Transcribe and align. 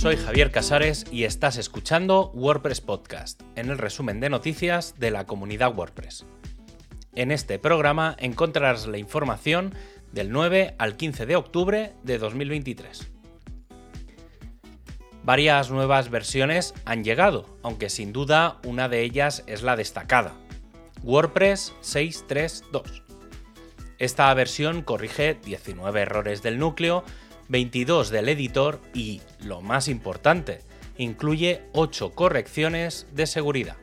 soy 0.00 0.16
Javier 0.16 0.50
Casares 0.50 1.04
y 1.12 1.24
estás 1.24 1.58
escuchando 1.58 2.30
WordPress 2.30 2.80
Podcast, 2.80 3.42
en 3.54 3.68
el 3.68 3.76
resumen 3.76 4.18
de 4.18 4.30
noticias 4.30 4.94
de 4.98 5.10
la 5.10 5.26
comunidad 5.26 5.76
WordPress. 5.76 6.24
En 7.14 7.30
este 7.30 7.58
programa 7.58 8.16
encontrarás 8.18 8.86
la 8.86 8.96
información 8.96 9.74
del 10.10 10.32
9 10.32 10.74
al 10.78 10.96
15 10.96 11.26
de 11.26 11.36
octubre 11.36 11.92
de 12.02 12.16
2023. 12.16 13.10
Varias 15.22 15.70
nuevas 15.70 16.08
versiones 16.08 16.72
han 16.86 17.04
llegado, 17.04 17.58
aunque 17.62 17.90
sin 17.90 18.14
duda 18.14 18.58
una 18.64 18.88
de 18.88 19.02
ellas 19.02 19.44
es 19.46 19.62
la 19.62 19.76
destacada, 19.76 20.32
WordPress 21.02 21.74
6.3.2. 21.82 23.02
Esta 23.98 24.32
versión 24.32 24.80
corrige 24.80 25.34
19 25.44 26.00
errores 26.00 26.42
del 26.42 26.58
núcleo, 26.58 27.04
22 27.50 28.10
del 28.10 28.28
editor 28.28 28.80
y, 28.94 29.20
lo 29.40 29.60
más 29.60 29.88
importante, 29.88 30.60
incluye 30.96 31.62
8 31.72 32.12
correcciones 32.12 33.06
de 33.12 33.26
seguridad. 33.26 33.76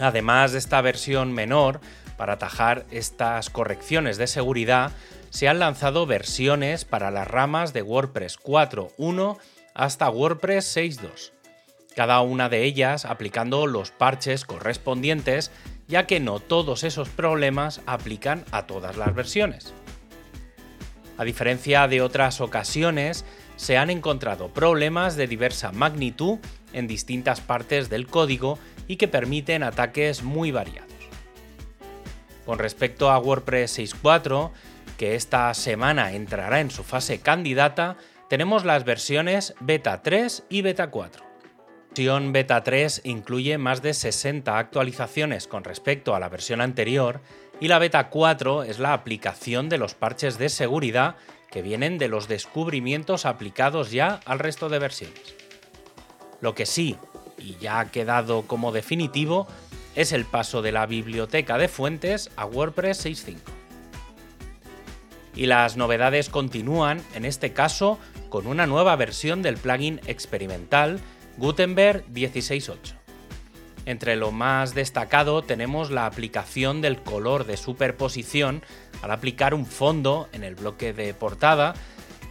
Además 0.00 0.52
de 0.52 0.58
esta 0.58 0.80
versión 0.82 1.32
menor, 1.32 1.80
para 2.16 2.34
atajar 2.34 2.84
estas 2.90 3.50
correcciones 3.50 4.18
de 4.18 4.26
seguridad, 4.26 4.92
se 5.30 5.48
han 5.48 5.60
lanzado 5.60 6.06
versiones 6.06 6.84
para 6.84 7.10
las 7.10 7.28
ramas 7.28 7.72
de 7.72 7.82
WordPress 7.82 8.38
4.1 8.38 9.38
hasta 9.74 10.10
WordPress 10.10 10.76
6.2, 10.76 11.32
cada 11.94 12.20
una 12.20 12.48
de 12.48 12.64
ellas 12.64 13.04
aplicando 13.04 13.66
los 13.66 13.92
parches 13.92 14.44
correspondientes 14.44 15.52
ya 15.86 16.06
que 16.06 16.20
no 16.20 16.38
todos 16.38 16.84
esos 16.84 17.08
problemas 17.08 17.80
aplican 17.86 18.44
a 18.52 18.66
todas 18.66 18.96
las 18.96 19.14
versiones. 19.14 19.72
A 21.18 21.24
diferencia 21.24 21.88
de 21.88 22.00
otras 22.00 22.40
ocasiones, 22.40 23.24
se 23.56 23.76
han 23.76 23.90
encontrado 23.90 24.48
problemas 24.48 25.16
de 25.16 25.26
diversa 25.26 25.72
magnitud 25.72 26.38
en 26.72 26.86
distintas 26.86 27.40
partes 27.40 27.90
del 27.90 28.06
código 28.06 28.58
y 28.86 28.96
que 28.96 29.08
permiten 29.08 29.64
ataques 29.64 30.22
muy 30.22 30.52
variados. 30.52 30.92
Con 32.46 32.60
respecto 32.60 33.10
a 33.10 33.18
WordPress 33.18 33.78
6.4, 33.78 34.52
que 34.96 35.16
esta 35.16 35.52
semana 35.54 36.12
entrará 36.12 36.60
en 36.60 36.70
su 36.70 36.84
fase 36.84 37.20
candidata, 37.20 37.96
tenemos 38.28 38.64
las 38.64 38.84
versiones 38.84 39.54
Beta 39.60 40.02
3 40.02 40.44
y 40.48 40.62
Beta 40.62 40.90
4. 40.90 41.24
La 41.24 42.04
versión 42.04 42.32
Beta 42.32 42.62
3 42.62 43.00
incluye 43.04 43.58
más 43.58 43.82
de 43.82 43.92
60 43.92 44.56
actualizaciones 44.56 45.48
con 45.48 45.64
respecto 45.64 46.14
a 46.14 46.20
la 46.20 46.28
versión 46.28 46.60
anterior 46.60 47.20
y 47.60 47.68
la 47.68 47.78
Beta 47.78 48.08
4 48.08 48.62
es 48.62 48.78
la 48.78 48.92
aplicación 48.92 49.68
de 49.68 49.78
los 49.78 49.94
parches 49.94 50.38
de 50.38 50.48
seguridad 50.48 51.16
que 51.50 51.62
vienen 51.62 51.98
de 51.98 52.08
los 52.08 52.28
descubrimientos 52.28 53.26
aplicados 53.26 53.90
ya 53.90 54.20
al 54.26 54.38
resto 54.38 54.68
de 54.68 54.78
versiones. 54.78 55.34
Lo 56.40 56.54
que 56.54 56.66
sí, 56.66 56.96
y 57.38 57.56
ya 57.56 57.80
ha 57.80 57.90
quedado 57.90 58.42
como 58.42 58.70
definitivo, 58.70 59.48
es 59.96 60.12
el 60.12 60.24
paso 60.24 60.62
de 60.62 60.72
la 60.72 60.86
biblioteca 60.86 61.58
de 61.58 61.68
fuentes 61.68 62.30
a 62.36 62.44
WordPress 62.44 63.06
6.5. 63.06 63.36
Y 65.34 65.46
las 65.46 65.76
novedades 65.76 66.28
continúan, 66.28 67.02
en 67.14 67.24
este 67.24 67.52
caso, 67.52 67.98
con 68.28 68.46
una 68.46 68.66
nueva 68.66 68.96
versión 68.96 69.42
del 69.42 69.56
plugin 69.56 70.00
experimental 70.06 71.00
Gutenberg 71.38 72.04
16.8. 72.12 72.97
Entre 73.88 74.16
lo 74.16 74.32
más 74.32 74.74
destacado 74.74 75.40
tenemos 75.40 75.90
la 75.90 76.04
aplicación 76.04 76.82
del 76.82 76.98
color 76.98 77.46
de 77.46 77.56
superposición 77.56 78.62
al 79.00 79.10
aplicar 79.10 79.54
un 79.54 79.64
fondo 79.64 80.28
en 80.34 80.44
el 80.44 80.56
bloque 80.56 80.92
de 80.92 81.14
portada, 81.14 81.72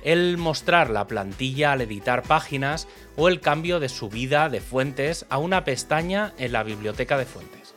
el 0.03 0.37
mostrar 0.37 0.91
la 0.91 1.07
plantilla 1.07 1.71
al 1.71 1.81
editar 1.81 2.21
páginas 2.21 2.87
o 3.15 3.27
el 3.27 3.41
cambio 3.41 3.79
de 3.79 3.89
subida 3.89 4.49
de 4.49 4.61
fuentes 4.61 5.25
a 5.29 5.39
una 5.39 5.63
pestaña 5.63 6.31
en 6.37 6.51
la 6.51 6.61
biblioteca 6.61 7.17
de 7.17 7.25
fuentes. 7.25 7.73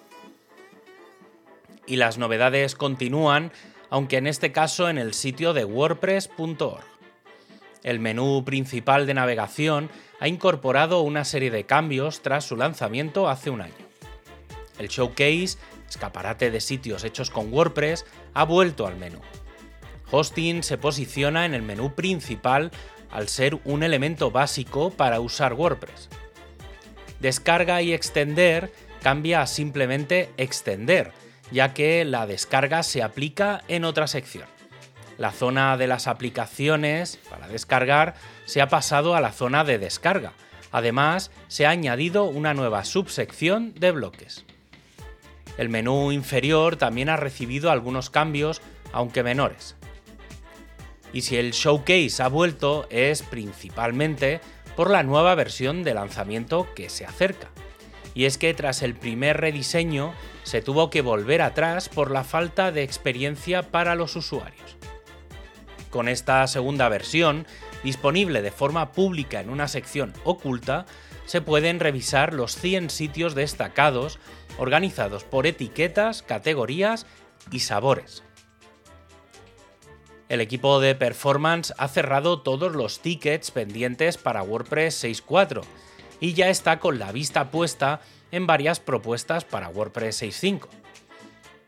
Y 1.86 1.96
las 1.96 2.18
novedades 2.18 2.74
continúan, 2.74 3.50
aunque 3.88 4.18
en 4.18 4.26
este 4.26 4.52
caso 4.52 4.90
en 4.90 4.98
el 4.98 5.14
sitio 5.14 5.54
de 5.54 5.64
wordpress.org. 5.64 6.89
El 7.82 7.98
menú 7.98 8.44
principal 8.44 9.06
de 9.06 9.14
navegación 9.14 9.90
ha 10.18 10.28
incorporado 10.28 11.00
una 11.00 11.24
serie 11.24 11.50
de 11.50 11.64
cambios 11.64 12.20
tras 12.20 12.44
su 12.44 12.56
lanzamiento 12.56 13.28
hace 13.28 13.48
un 13.50 13.62
año. 13.62 13.74
El 14.78 14.88
Showcase, 14.88 15.56
escaparate 15.88 16.50
de 16.50 16.60
sitios 16.60 17.04
hechos 17.04 17.30
con 17.30 17.52
WordPress, 17.52 18.04
ha 18.34 18.44
vuelto 18.44 18.86
al 18.86 18.96
menú. 18.96 19.20
Hosting 20.10 20.62
se 20.62 20.76
posiciona 20.76 21.46
en 21.46 21.54
el 21.54 21.62
menú 21.62 21.94
principal 21.94 22.70
al 23.10 23.28
ser 23.28 23.58
un 23.64 23.82
elemento 23.82 24.30
básico 24.30 24.90
para 24.90 25.20
usar 25.20 25.54
WordPress. 25.54 26.08
Descarga 27.20 27.82
y 27.82 27.92
extender 27.92 28.72
cambia 29.02 29.42
a 29.42 29.46
simplemente 29.46 30.30
extender, 30.36 31.12
ya 31.50 31.74
que 31.74 32.04
la 32.04 32.26
descarga 32.26 32.82
se 32.82 33.02
aplica 33.02 33.62
en 33.68 33.84
otra 33.84 34.06
sección. 34.06 34.46
La 35.20 35.32
zona 35.32 35.76
de 35.76 35.86
las 35.86 36.06
aplicaciones 36.06 37.18
para 37.28 37.46
descargar 37.46 38.14
se 38.46 38.62
ha 38.62 38.70
pasado 38.70 39.14
a 39.14 39.20
la 39.20 39.32
zona 39.32 39.64
de 39.64 39.78
descarga. 39.78 40.32
Además, 40.72 41.30
se 41.46 41.66
ha 41.66 41.70
añadido 41.70 42.24
una 42.24 42.54
nueva 42.54 42.86
subsección 42.86 43.74
de 43.74 43.90
bloques. 43.90 44.46
El 45.58 45.68
menú 45.68 46.10
inferior 46.10 46.76
también 46.76 47.10
ha 47.10 47.18
recibido 47.18 47.70
algunos 47.70 48.08
cambios, 48.08 48.62
aunque 48.94 49.22
menores. 49.22 49.76
Y 51.12 51.20
si 51.20 51.36
el 51.36 51.50
showcase 51.50 52.22
ha 52.22 52.28
vuelto 52.28 52.86
es 52.88 53.22
principalmente 53.22 54.40
por 54.74 54.88
la 54.88 55.02
nueva 55.02 55.34
versión 55.34 55.84
de 55.84 55.92
lanzamiento 55.92 56.66
que 56.74 56.88
se 56.88 57.04
acerca. 57.04 57.48
Y 58.14 58.24
es 58.24 58.38
que 58.38 58.54
tras 58.54 58.80
el 58.80 58.94
primer 58.94 59.38
rediseño 59.38 60.14
se 60.44 60.62
tuvo 60.62 60.88
que 60.88 61.02
volver 61.02 61.42
atrás 61.42 61.90
por 61.90 62.10
la 62.10 62.24
falta 62.24 62.72
de 62.72 62.84
experiencia 62.84 63.70
para 63.70 63.94
los 63.94 64.16
usuarios. 64.16 64.78
Con 65.90 66.08
esta 66.08 66.46
segunda 66.46 66.88
versión 66.88 67.46
disponible 67.82 68.42
de 68.42 68.52
forma 68.52 68.92
pública 68.92 69.40
en 69.40 69.50
una 69.50 69.66
sección 69.66 70.12
oculta, 70.24 70.86
se 71.26 71.40
pueden 71.40 71.80
revisar 71.80 72.32
los 72.32 72.54
100 72.56 72.90
sitios 72.90 73.34
destacados 73.34 74.18
organizados 74.58 75.24
por 75.24 75.46
etiquetas, 75.46 76.22
categorías 76.22 77.06
y 77.50 77.60
sabores. 77.60 78.22
El 80.28 80.40
equipo 80.40 80.78
de 80.78 80.94
performance 80.94 81.74
ha 81.76 81.88
cerrado 81.88 82.40
todos 82.40 82.72
los 82.72 83.00
tickets 83.00 83.50
pendientes 83.50 84.16
para 84.16 84.44
WordPress 84.44 85.02
6.4 85.02 85.62
y 86.20 86.34
ya 86.34 86.50
está 86.50 86.78
con 86.78 87.00
la 87.00 87.10
vista 87.10 87.50
puesta 87.50 88.00
en 88.30 88.46
varias 88.46 88.78
propuestas 88.78 89.44
para 89.44 89.68
WordPress 89.70 90.22
6.5. 90.22 90.68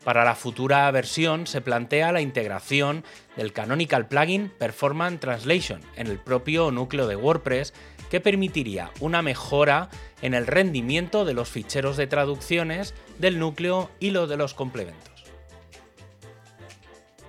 Para 0.03 0.25
la 0.25 0.35
futura 0.35 0.91
versión 0.91 1.47
se 1.47 1.61
plantea 1.61 2.11
la 2.11 2.19
integración 2.19 3.05
del 3.37 3.53
Canonical 3.53 4.07
Plugin 4.07 4.49
Performance 4.49 5.21
Translation 5.21 5.81
en 5.95 6.07
el 6.07 6.19
propio 6.19 6.71
núcleo 6.71 7.07
de 7.07 7.15
WordPress 7.15 7.73
que 8.09 8.19
permitiría 8.19 8.91
una 8.99 9.21
mejora 9.21 9.89
en 10.21 10.33
el 10.33 10.45
rendimiento 10.45 11.23
de 11.23 11.33
los 11.33 11.49
ficheros 11.49 11.95
de 11.95 12.07
traducciones 12.07 12.93
del 13.17 13.39
núcleo 13.39 13.89
y 14.01 14.11
lo 14.11 14.27
de 14.27 14.35
los 14.35 14.53
complementos. 14.53 15.11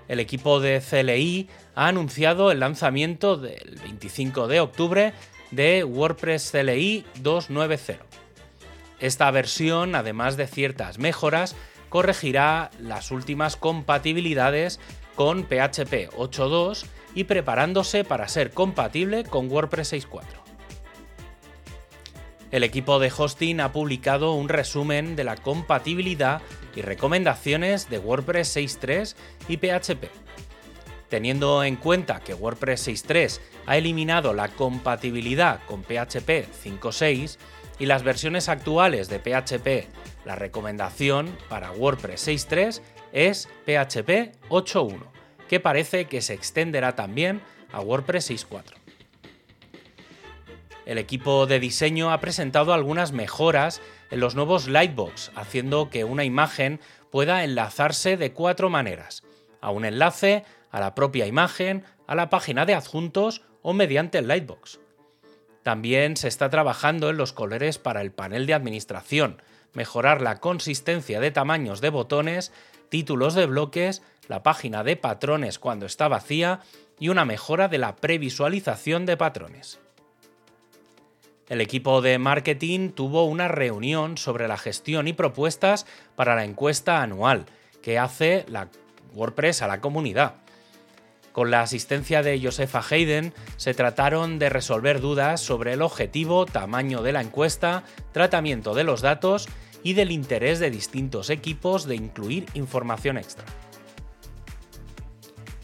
El 0.09 0.19
equipo 0.19 0.61
de 0.61 0.83
CLI 0.83 1.49
ha 1.77 1.87
anunciado 1.87 2.51
el 2.51 2.61
lanzamiento 2.61 3.37
del 3.37 3.79
25 3.83 4.49
de 4.49 4.61
octubre 4.61 5.13
de 5.53 5.85
WordPress 5.85 6.51
CLI 6.51 7.05
2.9.0. 7.23 7.99
Esta 9.01 9.31
versión, 9.31 9.95
además 9.95 10.37
de 10.37 10.47
ciertas 10.47 10.99
mejoras, 10.99 11.57
corregirá 11.95 12.73
las 12.81 13.13
últimas 13.13 13.55
compatibilidades 13.55 14.81
con 15.15 15.45
PHP 15.45 16.11
8.2 16.17 16.87
y 17.15 17.23
preparándose 17.23 18.03
para 18.03 18.27
ser 18.27 18.51
compatible 18.51 19.23
con 19.23 19.49
WordPress 19.49 19.93
6.4. 19.93 20.25
El 22.51 22.65
equipo 22.65 22.99
de 22.99 23.13
hosting 23.17 23.61
ha 23.61 23.71
publicado 23.71 24.33
un 24.33 24.49
resumen 24.49 25.15
de 25.15 25.23
la 25.23 25.37
compatibilidad 25.37 26.43
y 26.75 26.83
recomendaciones 26.83 27.89
de 27.89 28.01
WordPress 28.01 28.57
6.3 28.57 29.15
y 29.47 29.59
PHP. 29.59 30.11
Teniendo 31.09 31.63
en 31.63 31.77
cuenta 31.77 32.19
que 32.19 32.35
WordPress 32.35 32.89
6.3 32.89 33.41
ha 33.67 33.77
eliminado 33.77 34.33
la 34.35 34.49
compatibilidad 34.49 35.61
con 35.67 35.85
PHP 35.85 36.49
5.6 36.65 37.39
y 37.79 37.87
las 37.87 38.03
versiones 38.03 38.49
actuales 38.49 39.09
de 39.09 39.19
PHP 39.19 39.89
la 40.25 40.37
recomendación 40.37 41.37
para 41.49 41.73
WordPress 41.73 42.29
6.3 42.29 42.81
es 43.13 43.49
PHP 43.67 44.33
8.1, 44.49 45.03
que 45.49 45.61
parece 45.61 46.07
que 46.07 46.23
se 46.23 46.35
extenderá 46.35 46.95
también 46.95 47.43
a 47.73 47.81
WordPress 47.81 48.31
6.4. 48.31 48.63
El 50.87 50.99
equipo 50.99 51.47
de 51.47 51.61
diseño 51.61 52.13
ha 52.13 52.21
presentado 52.21 52.75
algunas 52.75 53.13
mejoras 53.13 53.81
en 54.11 54.21
los 54.21 54.35
nuevos 54.35 54.69
Lightbox, 54.69 55.31
haciendo 55.35 55.89
que 55.89 56.05
una 56.05 56.25
imagen 56.25 56.81
pueda 57.11 57.45
enlazarse 57.45 58.17
de 58.17 58.33
cuatro 58.33 58.69
maneras, 58.69 59.23
a 59.61 59.71
un 59.71 59.85
enlace, 59.85 60.45
a 60.71 60.81
la 60.81 60.95
propia 60.95 61.27
imagen, 61.27 61.85
a 62.07 62.15
la 62.15 62.29
página 62.29 62.67
de 62.67 62.75
adjuntos 62.75 63.43
o 63.63 63.73
mediante 63.73 64.19
el 64.19 64.29
Lightbox. 64.29 64.81
También 65.65 66.19
se 66.19 66.29
está 66.29 66.51
trabajando 66.51 67.09
en 67.09 67.17
los 67.17 67.33
colores 67.33 67.79
para 67.79 68.03
el 68.03 68.13
panel 68.13 68.45
de 68.47 68.53
administración, 68.53 69.41
mejorar 69.73 70.21
la 70.21 70.39
consistencia 70.39 71.21
de 71.21 71.31
tamaños 71.31 71.81
de 71.81 71.89
botones, 71.89 72.53
títulos 72.91 73.35
de 73.35 73.47
bloques, 73.47 74.03
la 74.29 74.43
página 74.43 74.85
de 74.85 74.97
patrones 74.97 75.59
cuando 75.59 75.87
está 75.87 76.07
vacía 76.07 76.61
y 77.01 77.09
una 77.09 77.25
mejora 77.25 77.69
de 77.69 77.79
la 77.79 77.97
previsualización 77.97 79.07
de 79.07 79.17
patrones. 79.17 79.81
El 81.49 81.63
equipo 81.63 82.03
de 82.03 82.19
marketing 82.19 82.91
tuvo 82.91 83.25
una 83.25 83.49
reunión 83.49 84.19
sobre 84.19 84.49
la 84.49 84.59
gestión 84.59 85.09
y 85.09 85.15
propuestas 85.15 85.87
para 86.15 86.35
la 86.35 86.45
encuesta 86.45 87.01
anual 87.01 87.47
que 87.81 87.99
hace 87.99 88.45
la 88.49 88.69
WordPress 89.15 89.63
a 89.63 89.67
la 89.67 89.81
comunidad. 89.81 90.44
Con 91.35 91.51
la 91.51 91.63
asistencia 91.63 92.23
de 92.23 92.41
Josefa 92.41 92.81
Hayden 92.89 93.35
se 93.57 93.75
trataron 93.75 94.39
de 94.39 94.51
resolver 94.51 95.01
dudas 95.01 95.41
sobre 95.41 95.73
el 95.73 95.83
objetivo, 95.83 96.47
tamaño 96.47 97.03
de 97.03 97.13
la 97.13 97.23
encuesta, 97.23 97.83
tratamiento 98.13 98.73
de 98.73 98.85
los 98.85 99.01
datos 99.01 99.49
y 99.83 99.95
del 99.95 100.13
interés 100.13 100.61
de 100.61 100.71
distintos 100.71 101.31
equipos 101.31 101.87
de 101.87 101.97
incluir 101.97 102.47
información 102.55 103.19
extra. 103.19 103.47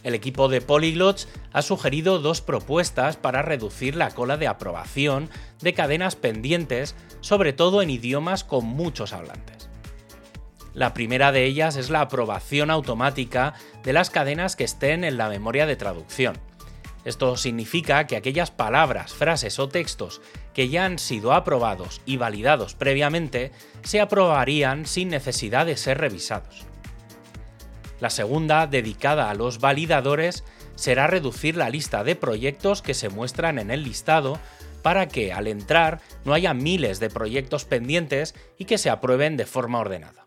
El 0.03 0.13
equipo 0.13 0.49
de 0.49 0.59
Polyglots 0.59 1.29
ha 1.53 1.61
sugerido 1.61 2.19
dos 2.19 2.41
propuestas 2.41 3.15
para 3.15 3.41
reducir 3.41 3.95
la 3.95 4.11
cola 4.11 4.35
de 4.35 4.49
aprobación 4.49 5.29
de 5.61 5.73
cadenas 5.73 6.17
pendientes, 6.17 6.97
sobre 7.21 7.53
todo 7.53 7.81
en 7.81 7.91
idiomas 7.91 8.43
con 8.43 8.65
muchos 8.65 9.13
hablantes. 9.13 9.61
La 10.73 10.93
primera 10.93 11.33
de 11.33 11.45
ellas 11.45 11.75
es 11.75 11.89
la 11.89 11.99
aprobación 11.99 12.71
automática 12.71 13.55
de 13.83 13.93
las 13.93 14.09
cadenas 14.09 14.55
que 14.55 14.63
estén 14.63 15.03
en 15.03 15.17
la 15.17 15.29
memoria 15.29 15.65
de 15.65 15.75
traducción. 15.75 16.37
Esto 17.03 17.35
significa 17.35 18.05
que 18.05 18.15
aquellas 18.15 18.51
palabras, 18.51 19.13
frases 19.13 19.57
o 19.59 19.67
textos 19.67 20.21
que 20.53 20.69
ya 20.69 20.85
han 20.85 20.99
sido 20.99 21.33
aprobados 21.33 22.01
y 22.05 22.17
validados 22.17 22.75
previamente 22.75 23.51
se 23.81 24.01
aprobarían 24.01 24.85
sin 24.85 25.09
necesidad 25.09 25.65
de 25.65 25.77
ser 25.77 25.97
revisados. 25.97 26.65
La 27.99 28.09
segunda, 28.09 28.67
dedicada 28.67 29.29
a 29.29 29.35
los 29.35 29.59
validadores, 29.59 30.43
será 30.75 31.07
reducir 31.07 31.57
la 31.57 31.69
lista 31.69 32.03
de 32.03 32.15
proyectos 32.15 32.81
que 32.81 32.93
se 32.93 33.09
muestran 33.09 33.59
en 33.59 33.71
el 33.71 33.83
listado 33.83 34.39
para 34.81 35.07
que 35.07 35.31
al 35.31 35.47
entrar 35.47 36.01
no 36.25 36.33
haya 36.33 36.53
miles 36.53 36.99
de 36.99 37.09
proyectos 37.09 37.65
pendientes 37.65 38.33
y 38.57 38.65
que 38.65 38.77
se 38.77 38.89
aprueben 38.89 39.37
de 39.37 39.45
forma 39.45 39.79
ordenada. 39.79 40.25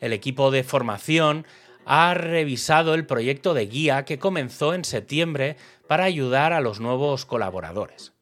El 0.00 0.12
equipo 0.12 0.50
de 0.50 0.64
formación 0.64 1.46
ha 1.84 2.14
revisado 2.14 2.94
el 2.94 3.06
proyecto 3.06 3.54
de 3.54 3.66
guía 3.66 4.04
que 4.04 4.18
comenzó 4.18 4.74
en 4.74 4.84
septiembre 4.84 5.56
para 5.86 6.04
ayudar 6.04 6.52
a 6.52 6.60
los 6.60 6.80
nuevos 6.80 7.24
colaboradores. 7.24 8.12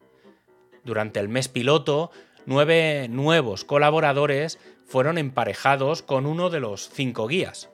Durante 0.83 1.19
el 1.19 1.29
mes 1.29 1.47
piloto, 1.47 2.11
nueve 2.45 3.07
nuevos 3.09 3.63
colaboradores 3.63 4.59
fueron 4.85 5.17
emparejados 5.17 6.01
con 6.01 6.25
uno 6.25 6.49
de 6.49 6.59
los 6.59 6.89
cinco 6.89 7.27
guías. 7.27 7.69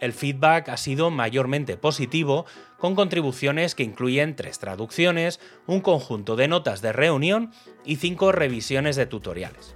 El 0.00 0.12
feedback 0.12 0.68
ha 0.68 0.76
sido 0.76 1.10
mayormente 1.10 1.76
positivo, 1.76 2.46
con 2.78 2.94
contribuciones 2.94 3.74
que 3.74 3.82
incluyen 3.82 4.36
tres 4.36 4.60
traducciones, 4.60 5.40
un 5.66 5.80
conjunto 5.80 6.36
de 6.36 6.46
notas 6.46 6.82
de 6.82 6.92
reunión 6.92 7.52
y 7.84 7.96
cinco 7.96 8.30
revisiones 8.30 8.94
de 8.94 9.06
tutoriales. 9.06 9.74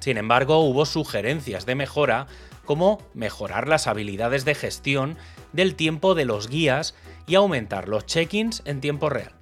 Sin 0.00 0.18
embargo, 0.18 0.58
hubo 0.58 0.84
sugerencias 0.84 1.64
de 1.64 1.74
mejora 1.74 2.26
como 2.64 3.02
mejorar 3.14 3.68
las 3.68 3.86
habilidades 3.86 4.44
de 4.44 4.54
gestión 4.54 5.16
del 5.52 5.74
tiempo 5.74 6.14
de 6.14 6.24
los 6.24 6.48
guías 6.48 6.94
y 7.26 7.34
aumentar 7.34 7.88
los 7.88 8.06
check-ins 8.06 8.62
en 8.64 8.80
tiempo 8.80 9.08
real. 9.08 9.32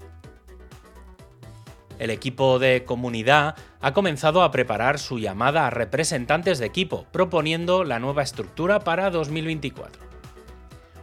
El 1.99 2.11
equipo 2.11 2.59
de 2.59 2.85
comunidad 2.85 3.55
ha 3.81 3.93
comenzado 3.93 4.43
a 4.43 4.51
preparar 4.51 4.99
su 4.99 5.19
llamada 5.19 5.67
a 5.67 5.71
representantes 5.71 6.59
de 6.59 6.67
equipo, 6.67 7.07
proponiendo 7.13 7.85
la 7.85 8.01
nueva 8.01 8.23
estructura 8.23 8.81
para 8.81 9.11
2024. 9.11 10.03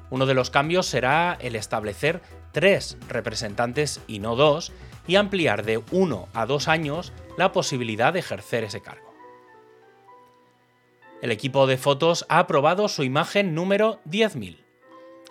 Uno 0.10 0.26
de 0.26 0.34
los 0.34 0.50
cambios 0.50 0.88
será 0.88 1.38
el 1.40 1.56
establecer 1.56 2.22
tres 2.52 2.98
representantes 3.08 4.02
y 4.08 4.20
no 4.20 4.36
dos, 4.36 4.74
y 5.08 5.16
ampliar 5.16 5.64
de 5.64 5.82
uno 5.92 6.28
a 6.34 6.46
dos 6.46 6.68
años 6.68 7.14
la 7.38 7.52
posibilidad 7.52 8.12
de 8.12 8.20
ejercer 8.20 8.64
ese 8.64 8.82
cargo. 8.82 9.09
El 11.22 11.32
equipo 11.32 11.68
de 11.68 11.78
fotos 11.78 12.26
ha 12.30 12.40
aprobado 12.40 12.88
su 12.88 13.04
imagen 13.04 13.54
número 13.54 14.00
10.000. 14.06 14.64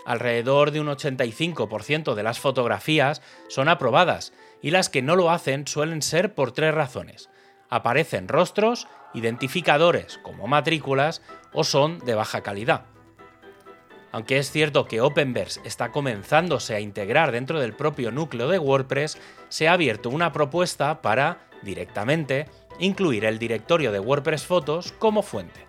Alrededor 0.05 0.71
de 0.71 0.81
un 0.81 0.89
85% 0.89 2.15
de 2.15 2.23
las 2.23 2.39
fotografías 2.41 3.23
son 3.49 3.69
aprobadas 3.69 4.35
y 4.61 4.71
las 4.71 4.91
que 4.91 5.01
no 5.01 5.17
lo 5.17 5.31
hacen 5.31 5.67
suelen 5.67 6.03
ser 6.03 6.35
por 6.35 6.53
tres 6.53 6.75
razones. 6.75 7.31
Aparecen 7.71 8.29
rostros, 8.29 8.87
identificadores 9.15 10.19
como 10.19 10.47
matrículas 10.47 11.23
o 11.53 11.65
son 11.65 11.99
de 12.01 12.15
baja 12.15 12.43
calidad. 12.43 12.85
Aunque 14.13 14.39
es 14.39 14.51
cierto 14.51 14.87
que 14.87 15.01
Openverse 15.01 15.61
está 15.65 15.91
comenzándose 15.91 16.75
a 16.75 16.81
integrar 16.81 17.33
dentro 17.33 17.61
del 17.61 17.75
propio 17.75 18.11
núcleo 18.11 18.49
de 18.49 18.59
WordPress, 18.59 19.19
se 19.49 19.69
ha 19.69 19.75
abierto 19.75 20.09
una 20.11 20.33
propuesta 20.33 21.03
para, 21.03 21.49
directamente, 21.63 22.47
incluir 22.79 23.25
el 23.27 23.39
directorio 23.39 23.93
de 23.93 24.01
WordPress 24.01 24.47
Fotos 24.47 24.93
como 24.93 25.23
fuente. 25.23 25.68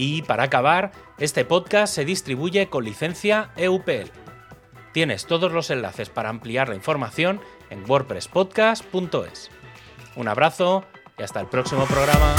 Y 0.00 0.22
para 0.22 0.44
acabar, 0.44 0.92
este 1.18 1.44
podcast 1.44 1.94
se 1.94 2.06
distribuye 2.06 2.70
con 2.70 2.84
licencia 2.84 3.50
EUPL. 3.56 4.08
Tienes 4.94 5.26
todos 5.26 5.52
los 5.52 5.68
enlaces 5.68 6.08
para 6.08 6.30
ampliar 6.30 6.70
la 6.70 6.74
información 6.74 7.38
en 7.68 7.84
wordpresspodcast.es. 7.86 9.50
Un 10.16 10.28
abrazo 10.28 10.86
y 11.18 11.22
hasta 11.22 11.40
el 11.40 11.48
próximo 11.48 11.84
programa. 11.84 12.34